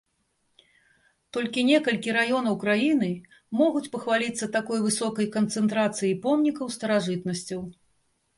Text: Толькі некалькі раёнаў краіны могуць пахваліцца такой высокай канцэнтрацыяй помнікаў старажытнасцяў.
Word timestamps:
Толькі 1.35 1.63
некалькі 1.71 2.15
раёнаў 2.17 2.55
краіны 2.63 3.09
могуць 3.59 3.91
пахваліцца 3.97 4.45
такой 4.57 4.83
высокай 4.87 5.27
канцэнтрацыяй 5.37 6.17
помнікаў 6.25 6.65
старажытнасцяў. 6.79 7.61